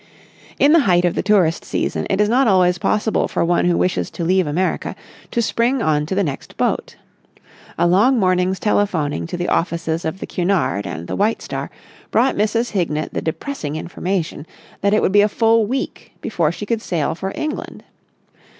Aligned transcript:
In 0.57 0.73
the 0.73 0.79
height 0.79 1.05
of 1.05 1.13
the 1.13 1.21
tourist 1.21 1.63
season 1.63 2.07
it 2.09 2.19
is 2.19 2.27
not 2.27 2.47
always 2.47 2.79
possible 2.79 3.27
for 3.27 3.45
one 3.45 3.65
who 3.65 3.77
wishes 3.77 4.09
to 4.09 4.23
leave 4.23 4.47
America 4.47 4.95
to 5.29 5.43
spring 5.43 5.79
on 5.83 6.07
to 6.07 6.15
the 6.15 6.23
next 6.23 6.57
boat. 6.57 6.95
A 7.77 7.85
long 7.85 8.17
morning's 8.17 8.57
telephoning 8.59 9.27
to 9.27 9.37
the 9.37 9.47
offices 9.47 10.03
of 10.03 10.19
the 10.19 10.25
Cunard 10.25 10.87
and 10.87 11.07
the 11.07 11.15
White 11.15 11.43
Star 11.43 11.69
brought 12.09 12.33
Mrs. 12.35 12.71
Hignett 12.71 13.13
the 13.13 13.21
depressing 13.21 13.75
information 13.75 14.47
that 14.81 14.91
it 14.95 15.03
would 15.03 15.11
be 15.11 15.21
a 15.21 15.29
full 15.29 15.67
week 15.67 16.13
before 16.19 16.51
she 16.51 16.65
could 16.65 16.81
sail 16.81 17.13
for 17.13 17.31
England. 17.35 17.83